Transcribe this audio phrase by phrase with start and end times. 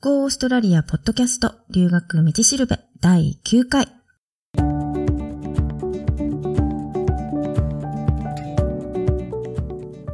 [0.00, 3.88] Go オーストラリアポッドキャスト留学道しるべ第9回。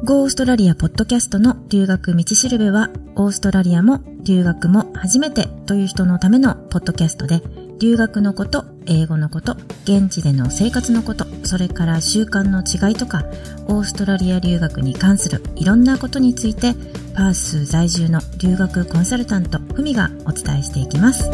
[0.03, 7.43] Go オーストラリアポッドキャストの留学道しるべは、オーストラリアも留学も初めてという人のためのポッドキャストで、
[7.79, 13.23] 留学のこと、英語のこと、現地での生活のこと、それから習慣の違いとか、
[13.67, 16.73] オーストラリア留学に関するいろんなことについて、
[17.15, 21.29] パース在住の留学コンサルタント、ふみがお伝えしていきます。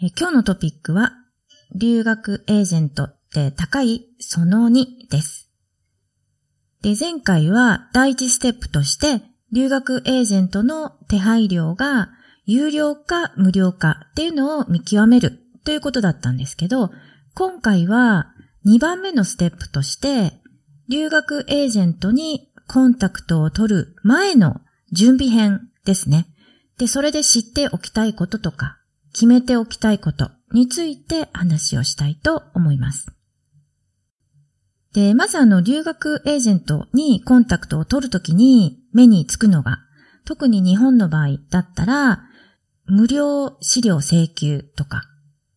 [0.00, 1.12] え今日のトピックは、
[1.74, 5.50] 留学エージェントって高いその2です。
[6.80, 12.08] で、前回は第一ステップとして、留学エージェントの手配料が
[12.46, 16.90] 有料か無料かっていうのを見極めるということだったんですけど、
[17.34, 18.32] 今回は
[18.66, 20.32] 2番目のステップとして、
[20.88, 24.60] 留学エージェントにコンタクトを取る前の
[24.92, 26.26] 準備編ですね。
[26.78, 28.78] で、それで知っておきたいこととか、
[29.12, 33.06] 決めておきたいことについて話をしたいと思います。
[34.92, 39.78] で、まずあの、留学エージェントにコンタクトを取るときに目につくのが、
[40.24, 42.24] 特に日本の場合だったら、
[42.86, 45.04] 無料資料請求とか、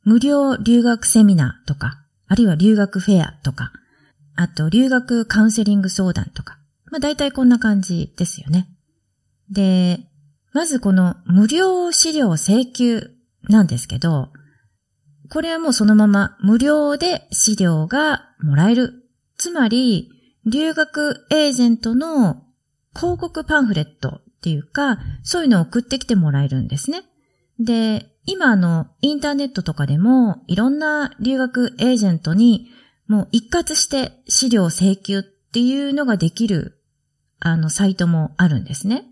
[0.05, 3.73] 無料留学セミナーとか、あるいは留学フェアとか、
[4.35, 6.57] あと留学カウンセリング相談とか、
[6.91, 8.67] まあ大体こんな感じですよね。
[9.49, 10.07] で、
[10.53, 13.11] まずこの無料資料請求
[13.49, 14.29] なんですけど、
[15.29, 18.93] これはもうそのまま無料で資料がもらえる。
[19.37, 20.09] つまり、
[20.45, 22.43] 留学エージェントの
[22.95, 27.01] 広告パンフレットっていうか、そういうのを送ってきてもらえるんですね。
[27.59, 32.71] で、今あのインターネットとかでもいろんな留学エージェントに
[33.07, 36.81] もう一括して資料請求っていうのができる
[37.39, 39.05] あのサイトもあるんですね。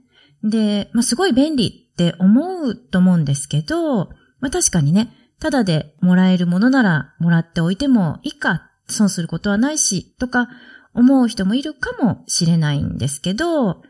[0.44, 4.08] で、まあ、すごい便利って思うと思うんですけど、
[4.40, 10.50] まあ、確かにね、ただでもらえるものならもらっておいてもいいか、損することはないし、とか
[10.94, 13.84] 思う人もいるかもしれないんですけど、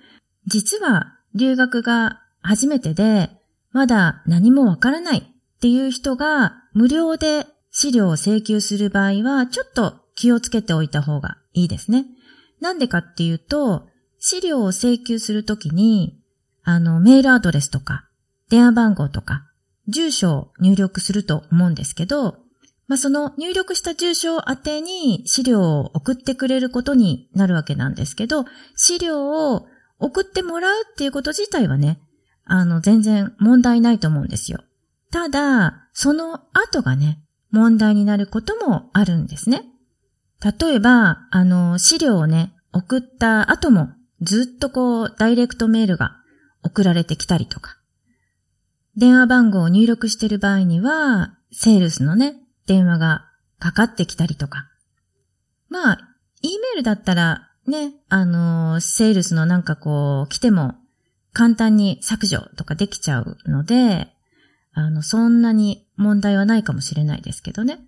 [0.46, 3.30] 実は留学が初めてで、
[3.73, 12.06] まだ何もわからないっていう人が無料で資料を請求する場合は、ちょっと気をつけておいた方がいいですね。
[12.61, 13.88] なんでかっていうと、
[14.19, 16.22] 資料を請求するときに、
[16.63, 18.07] あの、メールアドレスとか、
[18.50, 19.50] 電話番号とか、
[19.88, 22.38] 住所を入力すると思うんですけど、
[22.88, 28.45] まあ、その入力した住所宛てに資料を送ってくれることになるわけなんですけど、
[28.75, 29.66] 資料を
[29.97, 32.00] 送ってもらうっていうこと自体はね、
[32.46, 34.64] あの、全然問題ないと思うんですよ。
[35.12, 39.64] ただ、その後がね、問題になることもあるんですね。
[40.44, 43.90] 例えば、あの、資料をね、送った後も
[44.22, 46.18] ずっとこう、ダイレクトメールが
[46.64, 47.78] 送られてきたりとか、
[48.96, 53.26] 電話番号を入力している場合には、セールスのね、電話が
[53.59, 54.70] かかってきたりとか。
[55.70, 55.98] まあ、
[56.42, 60.76] E メールだったら、ね、あの、セールスのなんかこう、来ても、
[61.34, 64.08] 簡単に削除とかできちゃうので、
[64.74, 67.80] あの、そんなに問題はないかもしれないですけどね。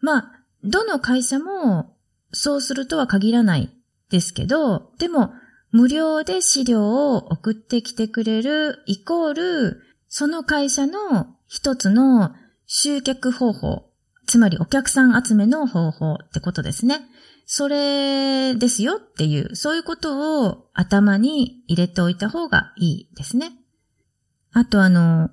[0.00, 0.32] まあ、
[0.64, 1.96] どの会社も
[2.32, 3.70] そうするとは限らない
[4.10, 5.32] ですけど、でも、
[5.70, 12.34] 無料で資料を送ってきてくれるイコール、その会社の一つの
[12.66, 13.90] 集客方法、
[14.26, 17.00] つまりお客さん集めの方法ってことですね。
[17.50, 23.52] それですよっていう、そういうことを頭に入れておいた方がいいですね。
[24.52, 25.30] あとあの、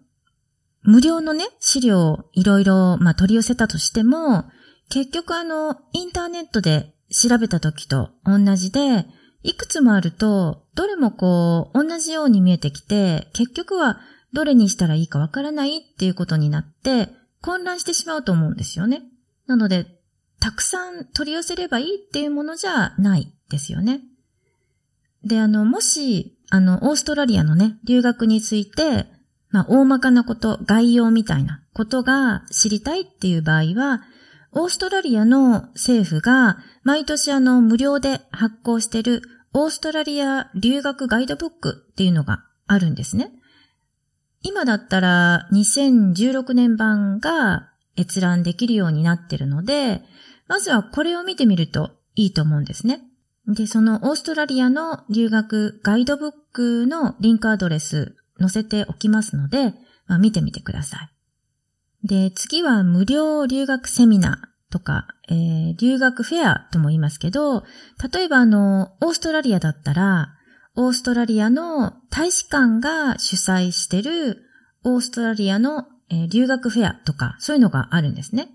[0.81, 4.45] 無料のね、資料をいろいろ、まあ、取り寄せたとしても、
[4.89, 9.05] 結局あの、インターネットで調べた時と同じで、
[9.43, 13.99] いくつもあると、どれもこう、同じように見えてきて、結局は
[14.31, 17.09] どれにしたらいいかわからないっていうことになって、
[17.41, 19.03] 混乱してしまうと思うんですよね。
[19.47, 19.94] なので、
[20.39, 24.01] たくさん取り寄せればいいっていうものじゃないですよね。
[25.23, 29.07] で、あの、もし、あの、オーストラリアのね、留学について、
[29.49, 34.03] まあ、大まかなこと、概要みたいなことが知りたいっていう場合は、
[34.57, 39.21] オーストラリアの政府が毎年あの無料で発行している
[39.53, 43.31] オーストラリア留学ガイドブックっていうのがあるんですね。
[44.41, 50.01] 今だったら2016年版が閲覧できるようになってるので、
[50.47, 53.01] まずはこれを見てみるといいと思うんですね。
[53.47, 59.73] で、そのオーストラリアの留学ガイドブックのリンクアドレス載せておきますので、
[60.07, 60.97] まあ、見てみてくださ
[62.03, 62.07] い。
[62.07, 67.63] で、次は無料留学セミナーとか、えー、留学フェアとも言いますけど、
[68.13, 70.35] 例えばあの、オーストラリアだったら、
[70.75, 74.43] オーストラリアの大使館が主催してる
[74.83, 78.49] オーストラリアの、えー、留学フェアとか、そういうのがあるんですね。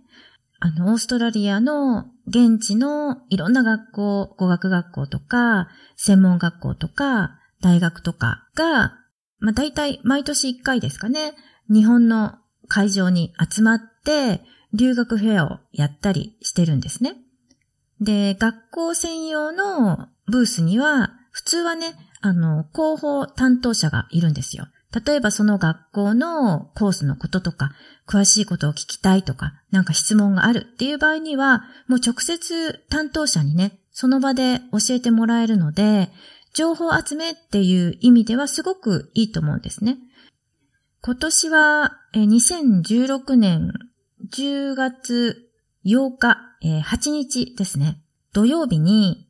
[0.60, 8.98] あの、オーストラリアの現地のいろんな学校、語学学校とか、専門学校とか、大学とかが、
[9.38, 11.34] まあ大体毎年1回ですかね、
[11.72, 12.34] 日本の
[12.68, 14.42] 会場に集まって、
[14.72, 17.16] 留学フェアをやったりしてるんですね。
[18.00, 24.66] で、学校専用のブースには、普通はね、あの、広報担当者がいるんですよ。
[24.92, 27.72] 例えばその学校のコースのこととか、
[28.08, 36.10] 詳しいことを聞きたいとか、なんか質問があるっていう場合には、もう直接担当者にね、その場で教えてもらえるので、
[36.52, 39.98] 情報集めっていう意味ではすごくいいと思うんですね。
[41.02, 43.72] 今年は2016年
[44.28, 45.48] 10月
[45.84, 48.02] 8日、8日ですね。
[48.32, 49.28] 土曜日に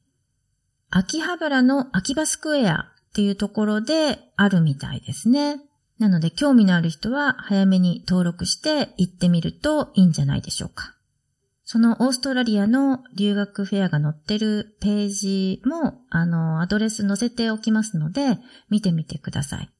[0.89, 5.61] 秋葉原の秋葉スクエアっていうところであるみたいですね。
[5.99, 10.95] なので興味のある人は早めに登録して行ってみるといいんじゃないでしょうか。
[11.65, 18.39] そのオーストラリアの留学フェアが載ってるページも、あの、アドレス載せておきますので、
[18.71, 19.71] 見てみてください。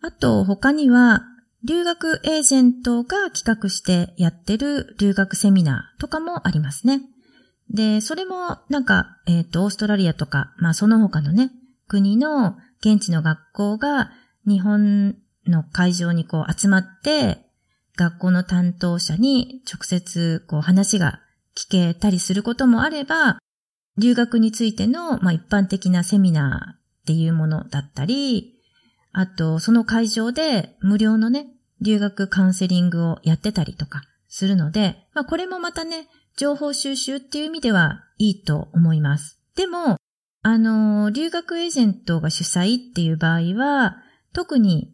[0.00, 1.22] あと、他には、
[1.62, 7.02] 留学エージェントが企画してやってる留学セミナーとかもありますね。
[7.68, 11.52] で、それもなんか、えっ、ー、と、オーストラリアとか、まあその他のね、
[11.90, 14.12] 国の現地の学校が
[14.46, 15.16] 日本
[15.46, 17.44] の会場にこう集まって、
[17.96, 21.20] 学校の担当者に直接こう話が
[21.56, 23.38] 聞けたりすることもあれば、
[23.98, 28.54] 留学についての、まあ、一般的なセミナーっていうものだったり、
[29.12, 31.48] あと、その会場で無料のね、
[31.80, 39.40] 留学カウンセリングをやってたりとかするので、まあ、これもまたね、情報収集っていう意味ではいいと思います。
[39.56, 39.96] でも、
[40.42, 43.98] あの、留学エージェントが主催っていう場合は、
[44.32, 44.92] 特に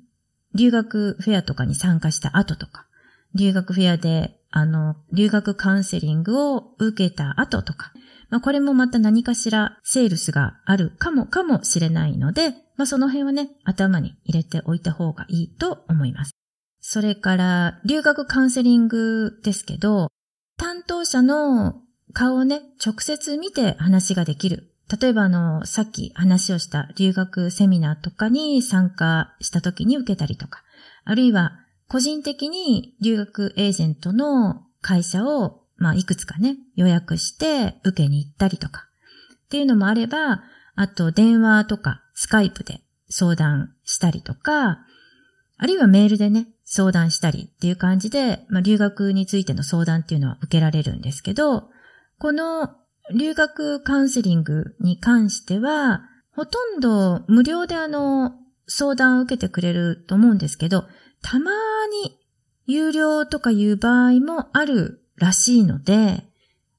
[0.54, 2.86] 留学フェアとかに参加した後とか、
[3.34, 7.92] 留学フェアで、あの、留学カウンセリングを受けた後とか、
[8.28, 16.32] まあ、これもまた何かしらセールスがあるかもかもしれないので、まあ、その辺はね、頭に入れておいた方がいいと思います。
[16.80, 20.08] それから、留学カウンセリングですけど、
[20.56, 21.82] 担当者の
[22.12, 30.62] 顔をね、直接見て話ができる例えばあの、さっき話をした留学セミナーとかに参加した時に受けたりとか、
[31.04, 31.52] あるいは
[31.88, 38.86] 個人的に留学エージェントの会社を、まあ、いくつかね、予約して受けに行ったりとか、
[39.46, 40.42] っていうのもあれば、
[40.74, 44.78] あと電話とかスカイプで相談したりとか、
[45.58, 51.70] あるいはメールでね、相談したりっていう感じで、まあ、留学についての相談っていうのは受けられるんですけど、
[52.18, 52.70] この
[53.14, 58.32] 留学カウンセリングに関しては、ほとんど無料であの、
[58.66, 60.84] 相談を受けてくれると思うんですけど、
[61.22, 61.52] たま
[62.04, 62.18] に
[62.66, 66.24] 有料とかいう場合もあるらしいので、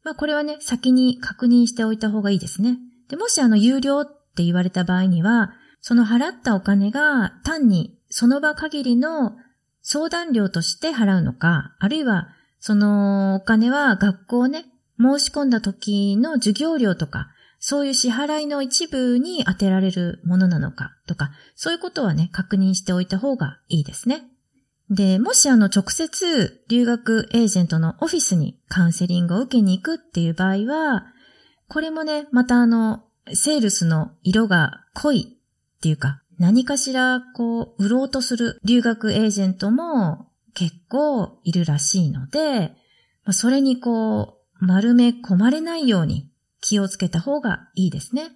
[0.04, 2.78] まあこれはね、先に確認しておいた方がいいですね。
[3.10, 9.38] で、もしあの有料って言われた場合には、その払ったお金が単にその場限りの
[9.82, 12.28] 相談料として払うのか、あるいは
[12.60, 14.66] そのお金は学校ね、
[15.00, 17.28] 申し込んだ時の授業料とか、
[17.60, 24.24] そういう支払いの一部に当てられるものなのかとか、そういうことはね、確認しておいた方がいいですね。
[24.90, 31.08] で、もしあの直接留学エージェントのオフィスにカウンセリングを受けに行くっていう場合は、
[31.68, 35.38] これもね、またあの、セールスの色が濃い
[35.78, 42.74] っていうか、何かしらこう、売ろうとする留学エージェントも結構いるらしいので、
[43.32, 46.30] それにこう、丸め込まれないように
[46.62, 48.32] 気をつけた方がいいですね。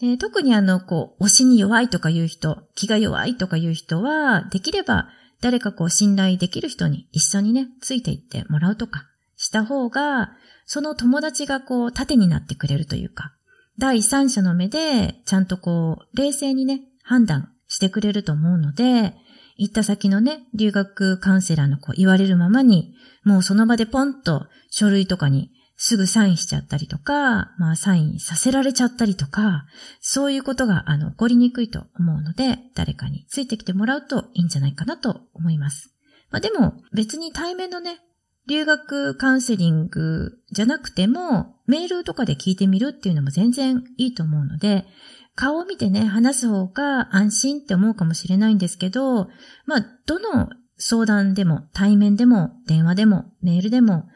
[0.00, 5.08] で特にあの、こう、推しに弱いとかいう人、気が弱いとかいう人は、できれば
[5.40, 10.32] 誰かこう信頼できる人に一緒にね、ついていってもらうとかした方が、
[10.66, 13.34] その友達がこう、盾になってくれるというか、
[13.78, 19.14] 第三者の目で、ちゃんとこう、冷静にね、判断してくれると思うので、
[19.62, 29.64] 行った先のね、留学カウンセラーのこう言われるままに、もうその場でポンと書類とかにすぐサインしちゃったりとか、まあサインさせられちゃったりとか、
[30.00, 35.94] そういうことがあの起こりにくいと思うので、誰かについてきてもらうといいんじゃないかなと思います。
[36.32, 38.00] まあでも別に対面のね、
[38.48, 44.86] 留学カウンセリングじゃなくても、メールとかで聞いてみるっていうのも全然いいと思うので、
[45.34, 49.28] 顔を見てね、話す方が安心って思うかもしれないんですけど、
[49.66, 54.08] まあ、どの相談でも、対面でも、電話でも、メールでも、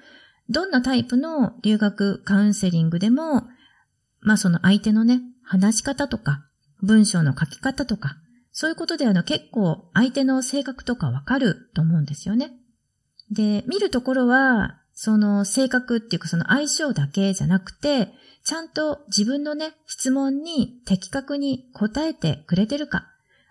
[0.49, 3.45] どんなタイプの留学カウンセリングでも、
[4.21, 6.45] まあその相手のね、話し方とか、
[6.83, 8.17] 文章の書き方とか、
[8.53, 12.53] そういうことであの結構相手の性格とかわかると思うんですよね。
[13.31, 18.09] で、見るところは、その性格っていうかその相性だけじゃなくて、
[18.45, 23.07] ちゃんと自分のね、質問に的確に答えてくれてるか、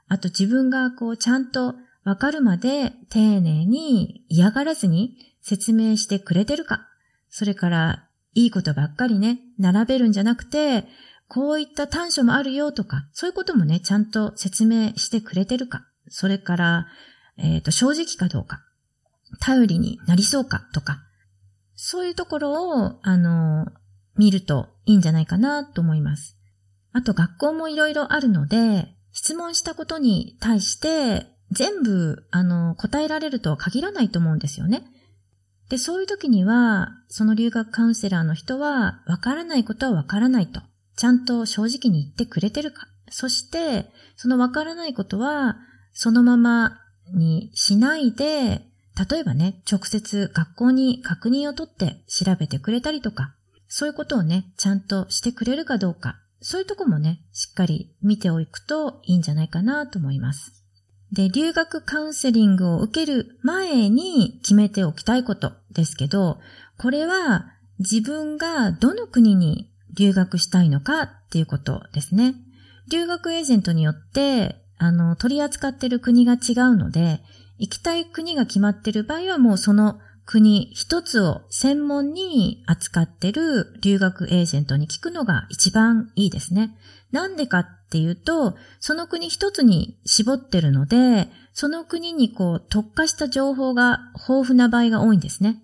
[0.08, 6.88] あと自分がこうちゃんとわかるまで丁寧に嫌がらずに説明してくれてるか、
[7.30, 10.86] それからいいことばっかりね、並べるんじゃなくて、
[11.28, 16.88] こういった短所もあるよとか、そういうこともね、ちゃんと説明してくれてるか、それから、
[17.38, 18.62] えっ、ー、と、正直かどうか、
[19.40, 21.04] 頼りになりそうかとか、
[21.76, 23.68] そういうところを、あの、
[24.18, 26.38] 見るといいんじゃないかなと思います。
[26.94, 34.86] あと学校もいろいろあるので、質問したことに対して全部、あの、答えられるとは限らないと思うんですよね。
[35.70, 40.62] で、そういう時には、その留学カウンセラーの人は、わからないことはわからないと、
[40.96, 42.88] ちゃんと正直に言ってくれてるか。
[43.10, 45.58] そして、そのわからないことは、
[45.94, 46.80] そのまま
[47.14, 48.68] にしないで、
[48.98, 53.36] 例えばね、直接学校に確認を取って調べてくれたりとか、
[53.68, 60.64] そういうことをね、ちゃんとしてくれるかどうか、そういうとこもね、しっかり見ておくといいんじゃないかなと思います。
[61.12, 66.40] で、留学カウンセリングを受ける前に決めておきたいことですけど、
[66.78, 72.36] これは自分がどの国に留学したいのかっていうことですね。
[72.90, 77.22] 留学エージェントによって、あの、取り扱ってる国が違うので、
[77.58, 86.76] 行きたい国が決まってる場合はもうその国一つを専門に扱ってる留学エージェントに聞くのが一番いいですね。
[87.12, 95.64] なんでかっていうと、その国一つに絞ってるので、その国にこう特化した情報が豊富な場合が多いんですね。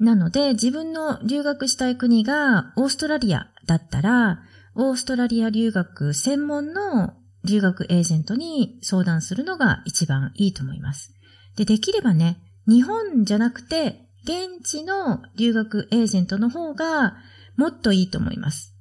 [0.00, 4.40] なので、自分の留学したい国がオーストラリアだったら、
[4.74, 11.14] オーストラリア留学専門の留学エージェントに相談するのが一番いいと思います。
[11.60, 17.18] で、できればね、日本じゃなくて、現地の留学エージェントの方が
[17.56, 18.74] もっといいと思います。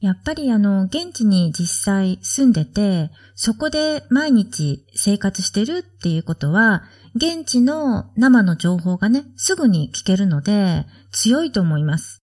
[0.00, 6.82] やっぱりあの、現地に実際住んでて、そこで毎日生活してるっていうことは、
[7.14, 12.18] 現地の生の情報がね、すぐに聞けるので、強いと思います。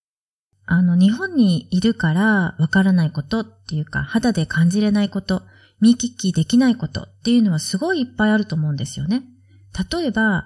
[0.68, 5.42] あの、日本にいるからわからないことっていうか、肌で感じれないこと、
[5.82, 9.24] 見聞きできないことっていうのはすごいいっぱいあると思うんですよね。
[9.92, 10.46] 例えば、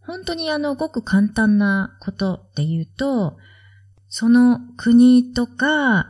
[0.00, 3.38] 本当にあの、ごく簡単なことっていうと、
[4.08, 6.08] その国とか、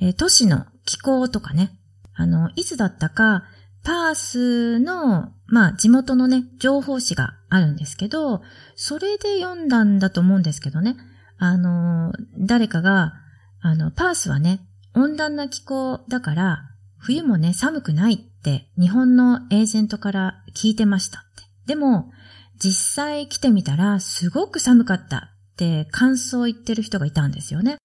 [0.00, 1.78] え都市の気候とかね、
[2.14, 3.44] あの、いつだったか、
[3.84, 8.42] パースの、まあ、地元のね、情報誌があるんですけど、
[8.76, 10.96] それで読んだんだと思うんですけどね、
[11.38, 13.14] あの、誰かが、
[13.60, 14.60] あの、パースはね、
[14.94, 16.64] 温暖な気候だから、
[16.98, 21.27] 冬もね、寒くないって日本のエージェントから聞いてました。
[21.68, 22.10] でも、
[22.58, 27.76] 実際来てみたらすごく寒かったって感想を言ってる人がいたんですよね。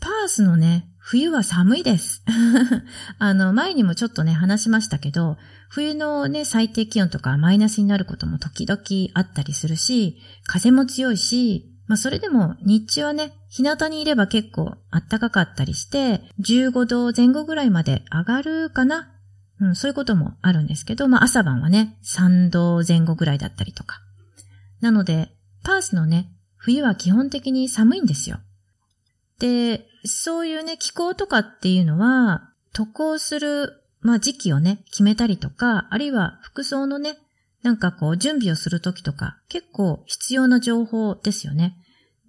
[0.00, 2.22] パースのね、冬は寒いです。
[3.18, 5.38] あの、前にもちょっとね、話しましたけど、
[5.70, 8.80] 冬のね、最低気温とかマイナスになることも時々
[9.14, 19.11] あったりするし、風も強いし、まあそれでも日中はね、日向にいれば結構暖かかったりして、15度前後ぐらいまで上がるかな
[19.62, 24.00] うん、そういうこともあるんですけど、まあ朝晩はね、3度前後ぐらいだったりとか。
[24.80, 25.30] なので、
[25.62, 28.40] パースのね、冬は基本的に寒いんですよ。
[29.38, 37.16] で、そういうね、気候とかっていうのは、渡航する、まあ時期をね、決めたりとか、あるいは服装のね、
[37.62, 41.76] なんかこう準備をするときとか、結構必要な情報ですよね。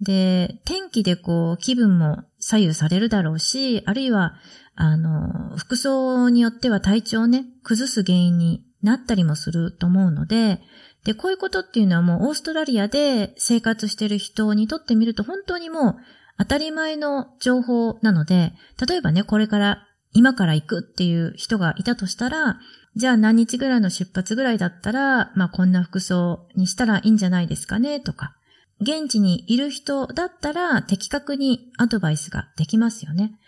[0.00, 4.34] で、天気でこう気分も左右されるだろうし、あるいは、
[4.74, 10.60] あの、服装によっては体調をね、崩す原因になったりもすると思うので、
[11.04, 15.96] で、こういうことっていうのはもうオーストラリアで生活してる人にとってみると本当にもう
[16.38, 18.52] 当たり前の情報なので、
[18.86, 22.58] 例えばね、これから今から行くっていう人がいたとしたら、
[22.94, 28.36] じゃあ何日ぐらいの出発ぐらいだったら、まあこんな服装にしたらいいんじゃないですかねとか、
[28.80, 33.38] 現地にいる人だったら的確にアドバイスができますよね。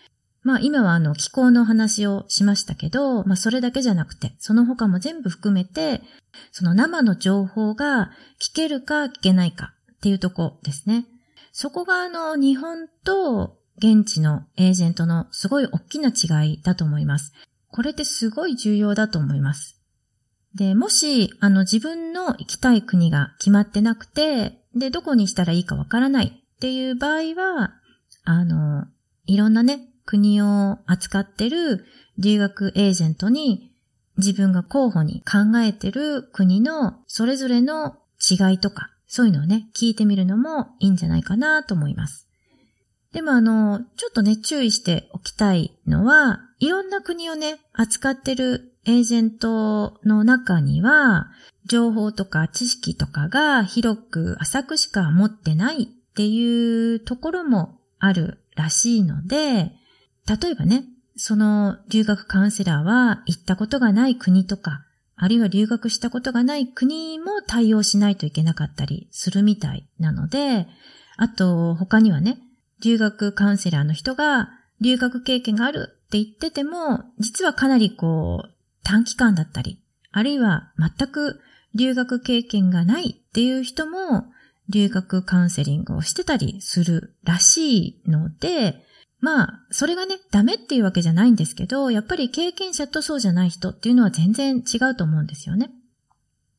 [0.42, 6.02] まあ今はあの気候の話をしましたけど、まあそれだけじゃなくて、その他も全部含めて、
[6.52, 11.06] その生の情報が聞けるか聞けないかっていうとこですね。
[11.52, 17.32] そこがあの日本と現地のエージェントのすごい大きな違いだと思います。
[17.68, 19.76] これってすごい重要だと思います。
[20.54, 27.74] で、もし、あの自分の行きたい国が決まってなくて、で、どこにしたらいいかわからないっていう場合は、
[28.24, 28.86] あの、
[29.26, 31.84] いろんなね、国を扱ってる
[32.18, 33.72] 留学エージェントに
[34.18, 42.28] 自分が候補に考えてる国のそれぞれの違いとか、そういうのをね、聞いてみるのもいいんじゃないかなと思います。
[43.12, 51.30] でもあの、ちょっとね、注意しておきたいのは、いろんな国をね、扱ってるエージェントの中には、
[51.66, 59.72] 情報とか知識とかが広く浅くしか持ってないっていうところもあるらしいので、
[60.28, 60.84] 例えばね、
[61.16, 64.84] その留学カウンセラーは行ったことがない国とか、
[65.16, 70.66] あるいは留学したことがない国も対応しないといけなかったりするみたいなので、
[71.16, 72.38] あと他にはね、
[72.82, 78.54] 留学カウンセラーの人が留学経験があるって言ってても、実はかなりこう
[78.84, 79.82] 短期間だったり、
[80.12, 81.40] あるいは全く
[81.76, 84.24] 留学経験がないっていう人も
[84.68, 88.82] 留学カウンセリングをしてたりするらしいので、
[89.20, 95.70] まあ、それがね、ダメっていうわけじゃないんですけど、やっぱり経験者とそうじゃない人っていうのは全然違うと思うんですよね。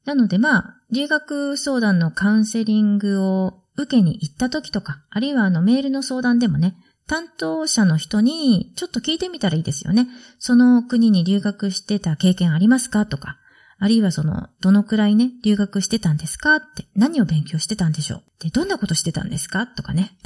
[0.06, 6.76] なのでまあ、留学相談のカウンセリングを受けに行った時とか、あるいはあのメールの相談でもね、
[7.08, 10.08] 担当者の人にちょっと聞いてみたらいいですよね。
[10.40, 13.38] その国に留学してた経験ありますかとか、
[13.80, 18.24] あるいはその、どのくらいね、留学してたんですかって、何を勉強してたんでしょう？
[18.40, 19.68] で、どんなことしてたんですか？
[19.68, 20.18] とかね。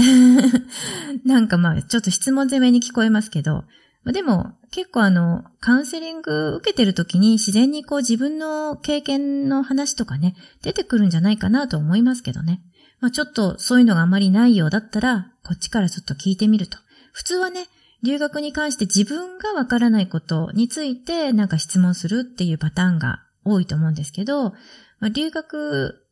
[1.25, 3.65] なんかまあ、ちょっと質問攻めに聞こえますけど、
[4.05, 12.61] でも、結構あの、カウンセリング受けてる時に自然にこう自分の経験の話とかね、出てくるんじゃないかなと思いますけどね。
[12.99, 16.77] まあちょっとそういうのがあまりないようだったら、こっちからちょっと聞いてみると。
[17.11, 17.67] 普通はね、
[18.01, 24.51] 留学に関して自分がわからないことについてなんか質問するっていうパターンが多いと思うんですけど、
[24.99, 26.05] まあ、留学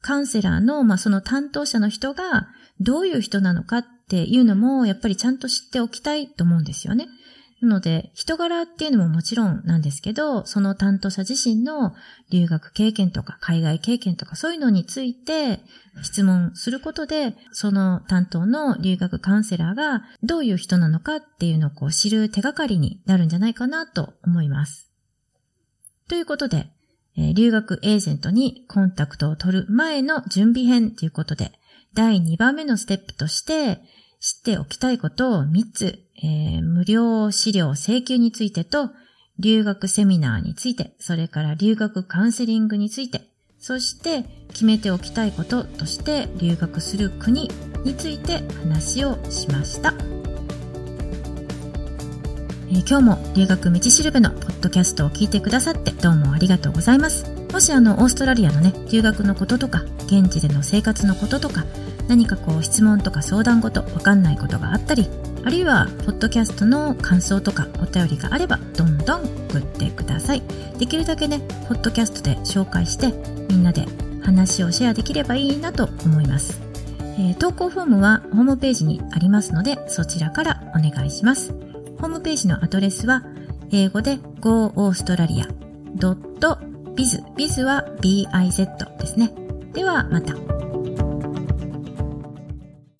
[0.00, 2.48] カウンセラーの、まあ、その担当者の人が
[2.80, 7.08] どういう人なのかっていうのも、やっぱりちゃんと知っておきたいと思うんですよね。
[7.62, 11.94] なので、人柄っていうのももちろんなんですけど、その担当者自身の
[12.30, 15.60] 留学経験とか海外経験とかそういうのについて
[16.02, 24.93] 質問することで、その担当の留学カウンセラーがどういう人なのかっていうのをこう知る手がかりになるんじゃないかなと思います。
[26.08, 26.66] ということで、
[27.16, 31.52] え、留学エージェントにコンタクトを取る前の準備編ということで、
[31.94, 33.80] 第2番目のステップとして、
[34.20, 38.90] 知っておきたいことを3つ、えー、無料資料請求についてと、
[39.38, 47.50] 留学セミナーについて、それから留学カウンセリングについて、そして決めておきたいこととして留学する国
[47.84, 50.13] について話をしました。
[52.68, 57.30] えー、今日も留学道しるべのポッドキャストを聞いてくださってどうもありがとうございます。
[57.52, 61.64] もしあの、オーストラリアのね、留学のこととか、現地での生活のこととか、
[62.08, 65.08] 何かこう質問とか相談事、わかんないことがあったり、
[65.44, 70.42] あるいは、ポッドキャストの感想とかお便りがあれば、どんどん送ってください。
[70.78, 73.12] できるだけね、ポッドキャストで紹介して、
[73.48, 73.86] みんなで
[74.22, 76.60] 話をシェアできればいいなと思います。
[77.16, 81.54] えー、投稿フォームはホームページにありますので、そちらからお願いします。
[82.04, 83.22] ホームページのアドレスは、
[83.72, 87.24] 英語で goaustralia.biz。
[87.34, 89.32] biz は biz ですね。
[89.72, 90.34] ではまた。